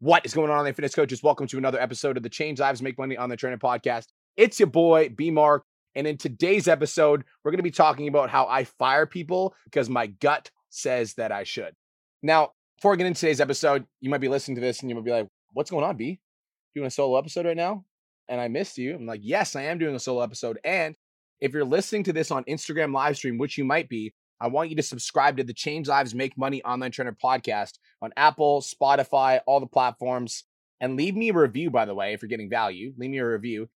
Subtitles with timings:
[0.00, 1.22] What is going on, online fitness coaches?
[1.22, 4.08] Welcome to another episode of the Change Lives Make Money Online Trainer podcast.
[4.36, 5.64] It's your boy, B Mark.
[5.94, 9.88] And in today's episode, we're going to be talking about how I fire people because
[9.88, 11.72] my gut says that I should.
[12.22, 14.96] Now, before I get into today's episode, you might be listening to this and you
[14.96, 16.20] might be like, what's going on, B?
[16.74, 17.86] Doing a solo episode right now?
[18.28, 18.96] And I missed you.
[18.96, 20.58] I'm like, yes, I am doing a solo episode.
[20.62, 20.94] And
[21.40, 24.68] if you're listening to this on Instagram live stream, which you might be, I want
[24.68, 29.40] you to subscribe to the Change Lives Make Money Online Trainer podcast on Apple, Spotify,
[29.46, 30.44] all the platforms.
[30.78, 32.92] And leave me a review, by the way, if you're getting value.
[32.98, 33.70] Leave me a review.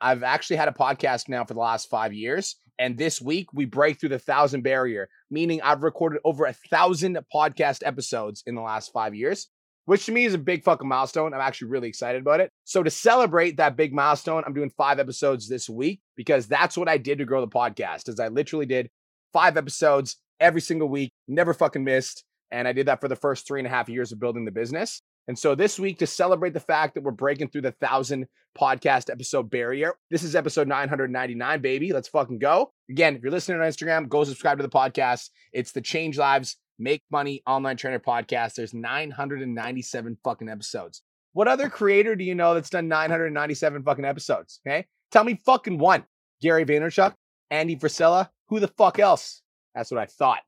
[0.00, 2.56] I've actually had a podcast now for the last five years.
[2.78, 7.18] And this week we break through the thousand barrier, meaning I've recorded over a thousand
[7.34, 9.48] podcast episodes in the last five years,
[9.84, 11.34] which to me is a big fucking milestone.
[11.34, 12.50] I'm actually really excited about it.
[12.64, 16.88] So to celebrate that big milestone, I'm doing five episodes this week because that's what
[16.88, 18.08] I did to grow the podcast.
[18.08, 18.90] Is I literally did
[19.36, 22.24] five episodes every single week, never fucking missed.
[22.50, 24.50] And I did that for the first three and a half years of building the
[24.50, 25.02] business.
[25.28, 28.28] And so this week, to celebrate the fact that we're breaking through the thousand
[28.58, 31.92] podcast episode barrier, this is episode 999, baby.
[31.92, 32.72] Let's fucking go.
[32.88, 35.28] Again, if you're listening on Instagram, go subscribe to the podcast.
[35.52, 38.54] It's the Change Lives, Make Money Online Trainer podcast.
[38.54, 41.02] There's 997 fucking episodes.
[41.34, 44.60] What other creator do you know that's done 997 fucking episodes?
[44.66, 44.86] Okay.
[45.10, 46.04] Tell me fucking one.
[46.40, 47.12] Gary Vaynerchuk,
[47.50, 49.42] Andy Frisella, who the fuck else?
[49.74, 50.40] That's what I thought.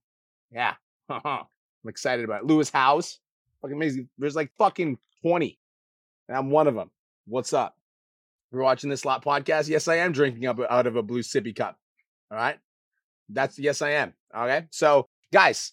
[0.51, 0.75] Yeah.
[1.11, 1.47] I'm
[1.87, 2.47] excited about it.
[2.47, 3.21] Lewis Howes.
[3.63, 4.09] Fucking amazing.
[4.19, 5.59] There's like fucking 20.
[6.29, 6.91] And I'm one of them.
[7.27, 7.77] What's up?
[8.53, 9.69] You're watching this lot podcast?
[9.69, 11.77] Yes, I am drinking up out of a blue sippy cup.
[12.31, 12.59] All right.
[13.29, 14.15] That's yes, I am.
[14.35, 14.67] Okay.
[14.71, 15.73] So, guys,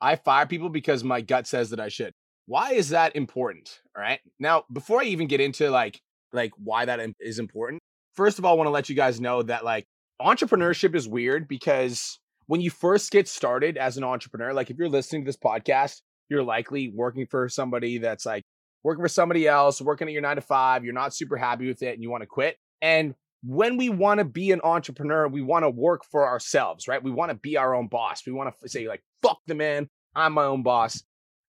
[0.00, 2.12] I fire people because my gut says that I should.
[2.46, 3.80] Why is that important?
[3.96, 4.20] All right.
[4.38, 6.00] Now, before I even get into like
[6.32, 7.80] like why that is important,
[8.14, 9.86] first of all, I want to let you guys know that like
[10.20, 14.88] entrepreneurship is weird because when you first get started as an entrepreneur, like if you're
[14.88, 18.44] listening to this podcast, you're likely working for somebody that's like
[18.82, 21.82] working for somebody else, working at your nine to five, you're not super happy with
[21.82, 22.56] it and you want to quit.
[22.82, 27.02] And when we want to be an entrepreneur, we want to work for ourselves, right?
[27.02, 28.22] We want to be our own boss.
[28.26, 31.02] We want to say, like, fuck the man, I'm my own boss.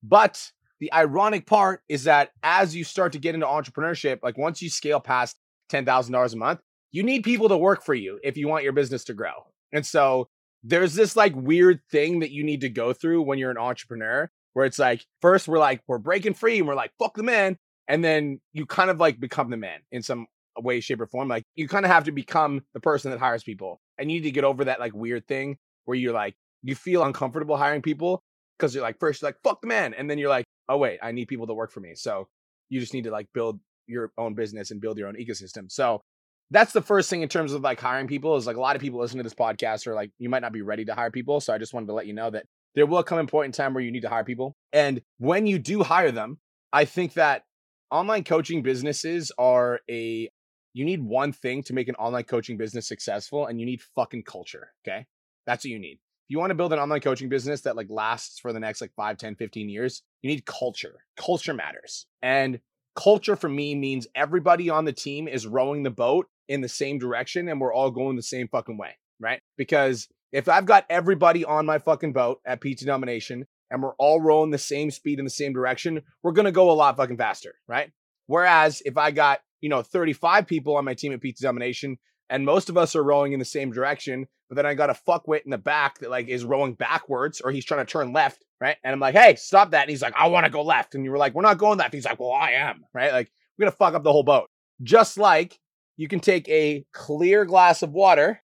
[0.04, 4.62] But the ironic part is that as you start to get into entrepreneurship, like once
[4.62, 5.38] you scale past
[5.72, 6.60] $10,000 a month,
[6.92, 9.46] you need people to work for you if you want your business to grow.
[9.72, 10.28] And so
[10.64, 14.30] there's this like weird thing that you need to go through when you're an entrepreneur
[14.54, 17.58] where it's like, first we're like, we're breaking free and we're like, fuck the man.
[17.88, 21.30] And then you kind of like become the man in some way, shape, or form.
[21.30, 23.80] Like you kind of have to become the person that hires people.
[23.98, 27.04] And you need to get over that like weird thing where you're like, you feel
[27.04, 28.22] uncomfortable hiring people
[28.58, 29.94] because you're like, first, you're like, fuck the man.
[29.94, 31.96] And then you're like, oh, wait, I need people to work for me.
[31.96, 32.28] So
[32.70, 35.72] you just need to like build your own business and build your own ecosystem.
[35.72, 36.02] So
[36.52, 38.82] that's the first thing in terms of like hiring people is like a lot of
[38.82, 41.40] people listen to this podcast or like you might not be ready to hire people
[41.40, 42.46] so i just wanted to let you know that
[42.76, 45.48] there will come a point in time where you need to hire people and when
[45.48, 46.38] you do hire them
[46.72, 47.44] i think that
[47.92, 50.30] online coaching businesses are a
[50.74, 54.24] you need one thing to make an online coaching business successful and you need fucking
[54.24, 55.06] culture okay?
[55.46, 55.96] That's what you need.
[55.96, 58.80] If you want to build an online coaching business that like lasts for the next
[58.80, 61.04] like 5 10 15 years you need culture.
[61.18, 62.60] Culture matters and
[62.96, 67.00] culture for me means everybody on the team is rowing the boat in the same
[67.00, 69.42] direction and we're all going the same fucking way, right?
[69.58, 74.22] Because if I've got everybody on my fucking boat at PT Domination and we're all
[74.22, 77.18] rowing the same speed in the same direction, we're going to go a lot fucking
[77.18, 77.92] faster, right?
[78.28, 81.98] Whereas if I got, you know, 35 people on my team at PT Domination
[82.32, 84.94] and most of us are rowing in the same direction, but then I got a
[84.94, 88.46] fuckwit in the back that like is rowing backwards or he's trying to turn left,
[88.62, 88.78] right?
[88.84, 89.82] And I'm like, hey, stop that.
[89.82, 90.96] And he's like, I want to go left.
[90.96, 91.94] And you were like, we're not going left.
[91.94, 93.12] He's like, well, I am, right?
[93.12, 94.50] Like, we're to fuck up the whole boat.
[94.82, 95.60] Just like
[95.98, 98.42] you can take a clear glass of water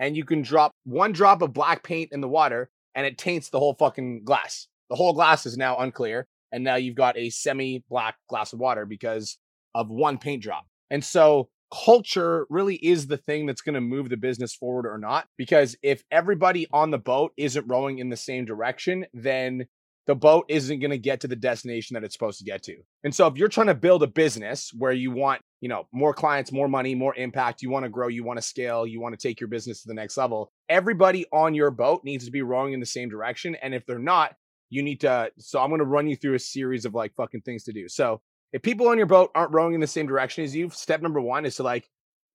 [0.00, 3.48] and you can drop one drop of black paint in the water and it taints
[3.48, 4.66] the whole fucking glass.
[4.88, 6.26] The whole glass is now unclear.
[6.50, 9.38] And now you've got a semi black glass of water because
[9.72, 10.66] of one paint drop.
[10.90, 14.98] And so culture really is the thing that's going to move the business forward or
[14.98, 15.28] not.
[15.36, 19.66] Because if everybody on the boat isn't rowing in the same direction, then
[20.06, 22.76] the boat isn't going to get to the destination that it's supposed to get to.
[23.04, 26.14] And so if you're trying to build a business where you want, you know, more
[26.14, 29.18] clients, more money, more impact, you want to grow, you want to scale, you want
[29.18, 32.42] to take your business to the next level, everybody on your boat needs to be
[32.42, 33.54] rowing in the same direction.
[33.62, 34.34] And if they're not,
[34.70, 37.42] you need to so I'm going to run you through a series of like fucking
[37.42, 37.88] things to do.
[37.88, 38.20] So,
[38.52, 41.20] if people on your boat aren't rowing in the same direction as you, step number
[41.20, 41.88] 1 is to like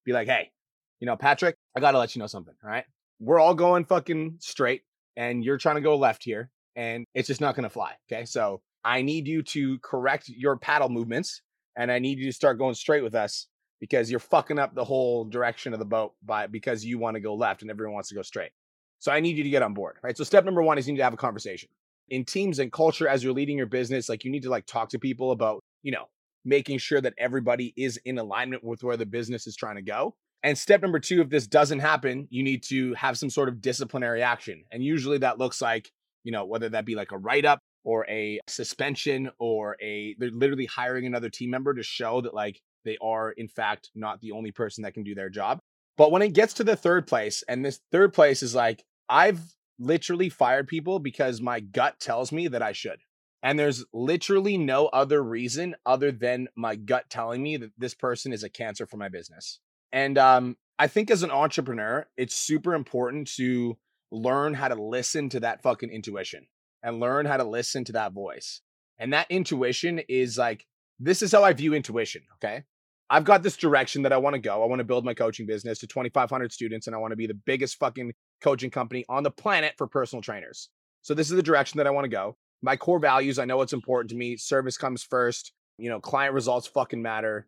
[0.06, 0.52] be like, "Hey,
[1.00, 2.86] you know, Patrick, I got to let you know something, all right?
[3.20, 4.82] We're all going fucking straight
[5.16, 7.94] and you're trying to go left here and it's just not to fly.
[8.12, 8.26] Okay.
[8.26, 11.42] So I need you to correct your paddle movements
[11.78, 13.48] and I need you to start going straight with us
[13.80, 17.22] because you're fucking up the whole direction of the boat by because you want to
[17.22, 18.52] go left and everyone wants to go straight.
[19.00, 19.98] So I need you to get on board.
[20.02, 20.18] Right.
[20.18, 21.70] So step number one is you need to have a conversation.
[22.10, 24.90] In teams and culture, as you're leading your business, like you need to like talk
[24.90, 26.06] to people about, you know,
[26.44, 30.16] making sure that everybody is in alignment with where the business is trying to go.
[30.42, 33.62] And step number two, if this doesn't happen, you need to have some sort of
[33.62, 34.64] disciplinary action.
[34.72, 35.92] And usually that looks like,
[36.24, 40.32] you know, whether that be like a write up or a suspension or a, they're
[40.32, 44.32] literally hiring another team member to show that like they are, in fact, not the
[44.32, 45.60] only person that can do their job.
[45.98, 49.40] But when it gets to the third place, and this third place is like, I've
[49.78, 53.00] literally fired people because my gut tells me that I should.
[53.46, 58.34] And there's literally no other reason other than my gut telling me that this person
[58.34, 59.60] is a cancer for my business.
[59.92, 63.78] And um, I think as an entrepreneur, it's super important to
[64.12, 66.48] learn how to listen to that fucking intuition
[66.82, 68.62] and learn how to listen to that voice.
[68.98, 70.66] And that intuition is like,
[71.00, 72.24] this is how I view intuition.
[72.38, 72.64] Okay.
[73.12, 74.64] I've got this direction that I want to go.
[74.64, 77.28] I want to build my coaching business to 2,500 students and I want to be
[77.28, 80.70] the biggest fucking coaching company on the planet for personal trainers.
[81.04, 82.38] So this is the direction that I want to go.
[82.62, 84.38] My core values, I know it's important to me.
[84.38, 85.52] Service comes first.
[85.78, 87.48] You know, client results fucking matter.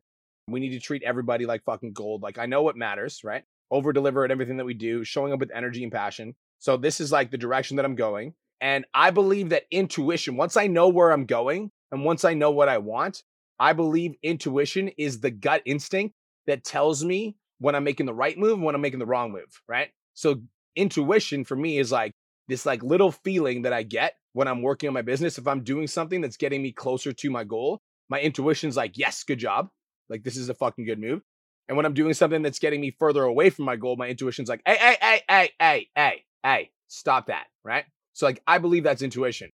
[0.49, 2.21] We need to treat everybody like fucking gold.
[2.21, 3.43] Like I know what matters, right?
[3.71, 6.35] Over deliver at everything that we do, showing up with energy and passion.
[6.59, 8.33] So this is like the direction that I'm going.
[8.61, 12.51] And I believe that intuition, once I know where I'm going and once I know
[12.51, 13.23] what I want,
[13.59, 16.15] I believe intuition is the gut instinct
[16.47, 19.31] that tells me when I'm making the right move and when I'm making the wrong
[19.31, 19.89] move, right?
[20.13, 20.41] So
[20.75, 22.11] intuition for me is like
[22.47, 25.39] this like little feeling that I get when I'm working on my business.
[25.39, 29.23] If I'm doing something that's getting me closer to my goal, my intuition's like, yes,
[29.23, 29.69] good job.
[30.09, 31.23] Like this is a fucking good move.
[31.67, 34.47] And when I'm doing something that's getting me further away from my goal, my intuition's
[34.47, 37.85] like, hey, hey, hey, hey, hey, hey, hey, stop that, right?
[38.13, 39.49] So like I believe that's intuition.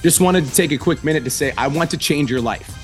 [0.00, 2.83] Just wanted to take a quick minute to say I want to change your life.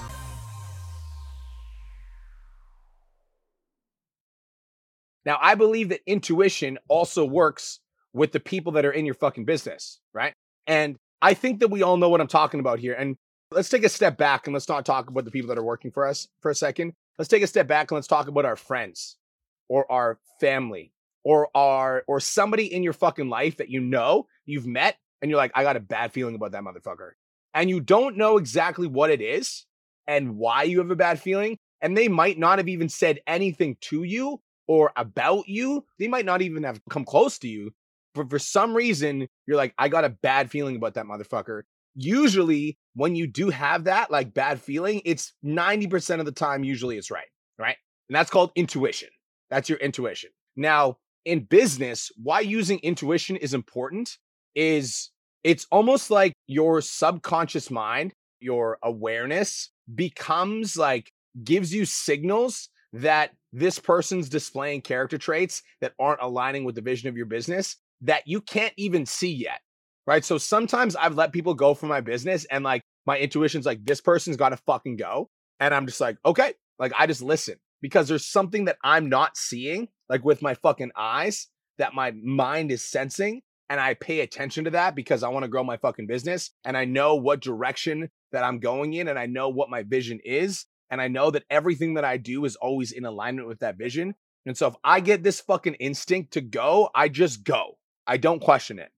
[5.25, 7.79] Now, I believe that intuition also works
[8.13, 10.33] with the people that are in your fucking business, right?
[10.67, 12.93] And I think that we all know what I'm talking about here.
[12.93, 13.15] And
[13.51, 15.91] let's take a step back and let's not talk about the people that are working
[15.91, 16.93] for us for a second.
[17.17, 19.17] Let's take a step back and let's talk about our friends
[19.69, 20.93] or our family
[21.23, 25.37] or our or somebody in your fucking life that you know you've met and you're
[25.37, 27.11] like, I got a bad feeling about that motherfucker.
[27.53, 29.65] And you don't know exactly what it is
[30.07, 31.57] and why you have a bad feeling.
[31.81, 34.39] And they might not have even said anything to you,
[34.71, 37.71] or about you, they might not even have come close to you.
[38.15, 41.63] But for some reason, you're like, I got a bad feeling about that motherfucker.
[41.93, 46.97] Usually, when you do have that like bad feeling, it's 90% of the time, usually
[46.97, 47.27] it's right.
[47.59, 47.75] Right.
[48.07, 49.09] And that's called intuition.
[49.49, 50.29] That's your intuition.
[50.55, 54.17] Now, in business, why using intuition is important
[54.55, 55.11] is
[55.43, 61.11] it's almost like your subconscious mind, your awareness becomes like
[61.43, 67.09] gives you signals that this person's displaying character traits that aren't aligning with the vision
[67.09, 69.61] of your business that you can't even see yet.
[70.07, 70.25] Right.
[70.25, 74.01] So sometimes I've let people go from my business and like my intuition's like, this
[74.01, 75.29] person's got to fucking go.
[75.59, 76.53] And I'm just like, okay.
[76.79, 80.91] Like I just listen because there's something that I'm not seeing, like with my fucking
[80.97, 81.47] eyes,
[81.77, 83.41] that my mind is sensing.
[83.69, 86.51] And I pay attention to that because I want to grow my fucking business.
[86.65, 90.19] And I know what direction that I'm going in and I know what my vision
[90.25, 90.65] is.
[90.91, 94.13] And I know that everything that I do is always in alignment with that vision.
[94.45, 97.77] And so if I get this fucking instinct to go, I just go.
[98.05, 98.91] I don't question it.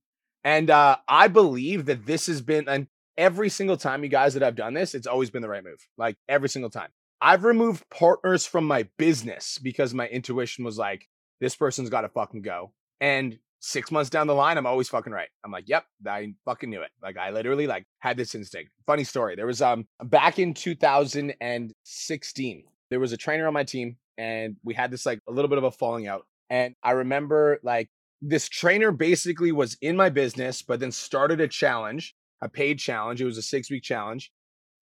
[0.44, 4.44] And uh, I believe that this has been, and every single time, you guys, that
[4.44, 5.88] I've done this, it's always been the right move.
[5.98, 6.90] Like every single time.
[7.22, 11.08] I've removed partners from my business because my intuition was like,
[11.40, 12.74] this person's got to fucking go.
[13.00, 15.30] And six months down the line, I'm always fucking right.
[15.44, 16.92] I'm like, yep, I fucking knew it.
[17.02, 18.72] Like I literally like had this instinct.
[18.86, 19.36] Funny story.
[19.36, 24.74] There was um back in 2016, there was a trainer on my team and we
[24.74, 26.26] had this like a little bit of a falling out.
[26.50, 27.88] And I remember like
[28.22, 33.22] this trainer basically was in my business, but then started a challenge, a paid challenge.
[33.22, 34.30] It was a six week challenge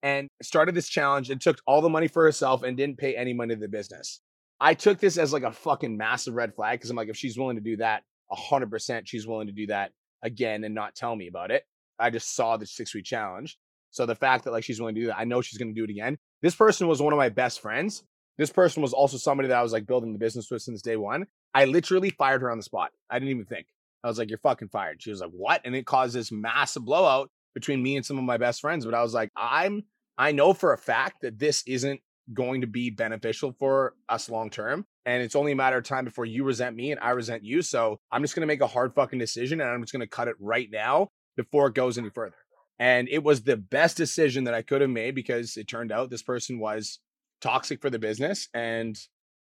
[0.02, 3.34] and started this challenge and took all the money for herself and didn't pay any
[3.34, 4.22] money to the business.
[4.60, 7.38] I took this as like a fucking massive red flag because I'm like, if she's
[7.38, 9.92] willing to do that, 100% she's willing to do that
[10.24, 11.64] again and not tell me about it.
[12.00, 13.58] I just saw the six week challenge.
[13.92, 15.80] So the fact that like she's willing to do that, I know she's going to
[15.80, 16.18] do it again.
[16.42, 18.04] This person was one of my best friends.
[18.38, 20.96] This person was also somebody that I was like building the business with since day
[20.96, 21.28] one.
[21.54, 22.92] I literally fired her on the spot.
[23.10, 23.68] I didn't even think.
[24.04, 26.86] I was like, "You're fucking fired." She was like, "What?" And it caused this massive
[26.86, 28.86] blowout between me and some of my best friends.
[28.86, 29.84] But I was like, "I'm
[30.18, 32.02] I know for a fact that this isn't
[32.34, 34.86] going to be beneficial for us long term.
[35.06, 37.62] And it's only a matter of time before you resent me and I resent you.
[37.62, 40.08] So I'm just going to make a hard fucking decision and I'm just going to
[40.08, 42.36] cut it right now before it goes any further.
[42.80, 46.10] And it was the best decision that I could have made because it turned out
[46.10, 47.00] this person was
[47.40, 48.48] toxic for the business.
[48.54, 48.98] And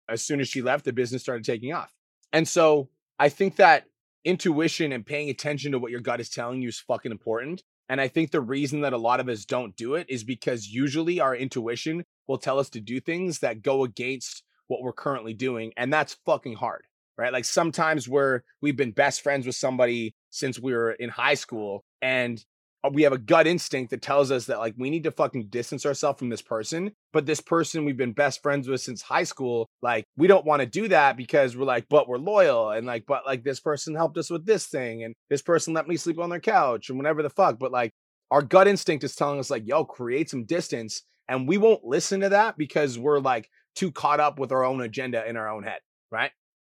[0.09, 1.93] as soon as she left, the business started taking off.
[2.33, 3.85] And so I think that
[4.25, 7.63] intuition and paying attention to what your gut is telling you is fucking important.
[7.89, 10.69] And I think the reason that a lot of us don't do it is because
[10.69, 15.35] usually our intuition will tell us to do things that go against what we're currently
[15.35, 15.73] doing.
[15.77, 16.83] And that's fucking hard,
[17.17, 17.33] right?
[17.33, 21.85] Like sometimes we're, we've been best friends with somebody since we were in high school
[22.03, 22.45] and
[22.85, 25.47] uh, we have a gut instinct that tells us that like we need to fucking
[25.47, 29.23] distance ourselves from this person but this person we've been best friends with since high
[29.23, 32.87] school like we don't want to do that because we're like but we're loyal and
[32.87, 35.97] like but like this person helped us with this thing and this person let me
[35.97, 37.91] sleep on their couch and whatever the fuck but like
[38.31, 42.21] our gut instinct is telling us like yo create some distance and we won't listen
[42.21, 45.63] to that because we're like too caught up with our own agenda in our own
[45.63, 46.33] head right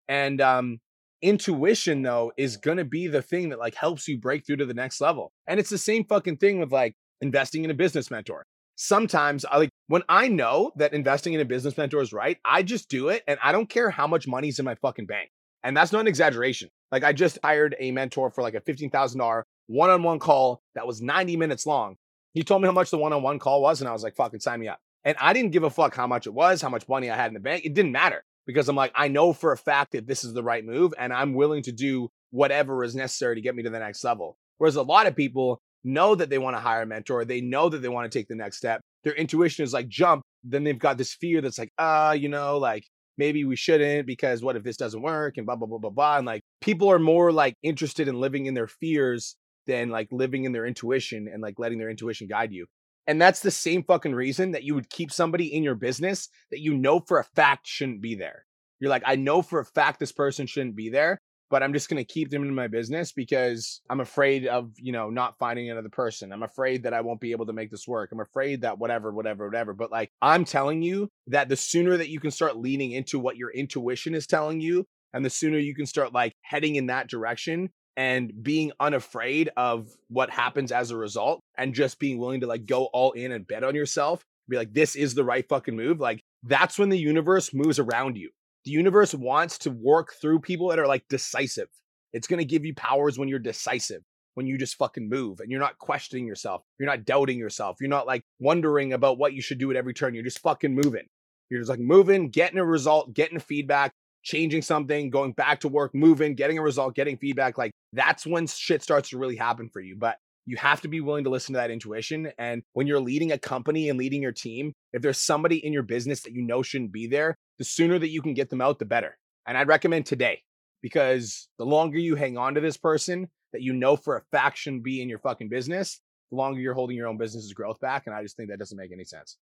[0.07, 0.79] and um
[1.25, 4.65] intuition though is going to be the thing that like helps you break through to
[4.65, 5.31] the next level.
[5.47, 8.45] And it's the same fucking thing with like investing in a business mentor.
[8.75, 12.61] Sometimes I like when I know that investing in a business mentor is right, I
[12.61, 15.29] just do it and I don't care how much money's in my fucking bank.
[15.63, 16.69] And that's not an exaggeration.
[16.91, 21.37] Like I just hired a mentor for like a $15,000 one-on-one call that was 90
[21.37, 21.95] minutes long.
[22.33, 24.59] He told me how much the one-on-one call was and I was like, fucking sign
[24.59, 24.79] me up.
[25.05, 27.27] And I didn't give a fuck how much it was, how much money I had
[27.27, 27.63] in the bank.
[27.63, 30.43] It didn't matter because I'm like, I know for a fact that this is the
[30.43, 33.79] right move and I'm willing to do whatever is necessary to get me to the
[33.79, 34.37] next level.
[34.57, 37.69] Whereas a lot of people know that they want to hire a mentor, they know
[37.69, 38.81] that they want to take the next step.
[39.03, 40.23] Their intuition is like jump.
[40.43, 42.83] Then they've got this fear that's like, ah, uh, you know, like
[43.17, 46.17] maybe we shouldn't because what if this doesn't work and blah, blah, blah, blah, blah.
[46.17, 49.35] And like people are more like interested in living in their fears
[49.67, 52.65] than like living in their intuition and like letting their intuition guide you.
[53.07, 56.61] And that's the same fucking reason that you would keep somebody in your business that
[56.61, 58.45] you know for a fact shouldn't be there.
[58.79, 61.19] You're like, I know for a fact this person shouldn't be there,
[61.49, 64.91] but I'm just going to keep them in my business because I'm afraid of, you
[64.91, 66.33] know, not finding another person.
[66.33, 68.11] I'm afraid that I won't be able to make this work.
[68.11, 69.73] I'm afraid that whatever, whatever, whatever.
[69.73, 73.37] But like, I'm telling you that the sooner that you can start leaning into what
[73.37, 77.07] your intuition is telling you, and the sooner you can start like heading in that
[77.07, 82.47] direction, and being unafraid of what happens as a result and just being willing to
[82.47, 85.75] like go all in and bet on yourself, be like, this is the right fucking
[85.75, 85.99] move.
[85.99, 88.29] Like, that's when the universe moves around you.
[88.65, 91.67] The universe wants to work through people that are like decisive.
[92.13, 94.01] It's going to give you powers when you're decisive,
[94.33, 96.63] when you just fucking move and you're not questioning yourself.
[96.79, 97.77] You're not doubting yourself.
[97.79, 100.13] You're not like wondering about what you should do at every turn.
[100.13, 101.07] You're just fucking moving.
[101.49, 103.93] You're just like moving, getting a result, getting feedback,
[104.25, 107.57] changing something, going back to work, moving, getting a result, getting feedback.
[107.57, 109.95] Like that's when shit starts to really happen for you.
[109.95, 112.31] But you have to be willing to listen to that intuition.
[112.37, 115.83] And when you're leading a company and leading your team, if there's somebody in your
[115.83, 118.79] business that you know shouldn't be there, the sooner that you can get them out,
[118.79, 119.17] the better.
[119.47, 120.41] And I'd recommend today
[120.81, 124.57] because the longer you hang on to this person that you know for a fact
[124.57, 126.01] shouldn't be in your fucking business,
[126.31, 128.03] the longer you're holding your own business's growth back.
[128.05, 129.37] And I just think that doesn't make any sense.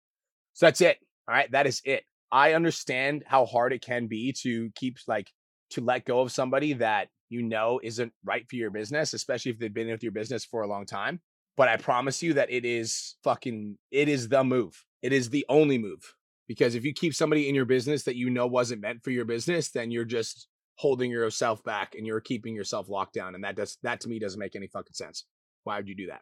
[0.54, 0.98] So that's it.
[1.28, 1.50] All right.
[1.50, 2.04] That is it.
[2.30, 5.30] I understand how hard it can be to keep like
[5.70, 9.58] to let go of somebody that you know isn't right for your business, especially if
[9.58, 11.20] they've been with your business for a long time.
[11.56, 14.84] But I promise you that it is fucking, it is the move.
[15.02, 16.14] It is the only move.
[16.46, 19.24] Because if you keep somebody in your business that you know wasn't meant for your
[19.24, 23.34] business, then you're just holding yourself back and you're keeping yourself locked down.
[23.34, 25.26] And that does, that to me doesn't make any fucking sense.
[25.64, 26.20] Why would you do that?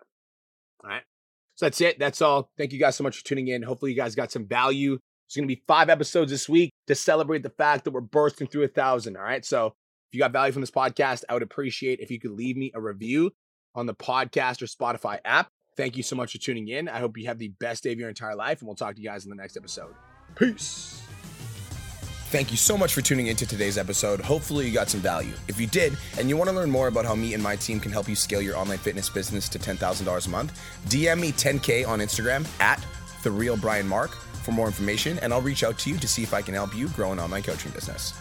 [0.82, 1.02] All right.
[1.54, 1.98] So that's it.
[1.98, 2.50] That's all.
[2.58, 3.62] Thank you guys so much for tuning in.
[3.62, 4.98] Hopefully, you guys got some value.
[5.26, 8.47] There's going to be five episodes this week to celebrate the fact that we're bursting
[8.47, 9.16] through a thousand.
[9.16, 9.45] All right.
[9.45, 12.56] So if you got value from this podcast, I would appreciate if you could leave
[12.56, 13.33] me a review
[13.75, 15.49] on the podcast or Spotify app.
[15.76, 16.88] Thank you so much for tuning in.
[16.88, 19.02] I hope you have the best day of your entire life, and we'll talk to
[19.02, 19.95] you guys in the next episode.
[20.37, 21.02] Peace.
[22.30, 24.21] Thank you so much for tuning into today's episode.
[24.21, 25.35] Hopefully, you got some value.
[25.49, 27.78] If you did, and you want to learn more about how me and my team
[27.78, 31.87] can help you scale your online fitness business to $10,000 a month, DM me 10K
[31.87, 32.83] on Instagram at
[33.23, 36.22] The Real Brian Mark for more information, and I'll reach out to you to see
[36.22, 38.14] if I can help you grow an online coaching business.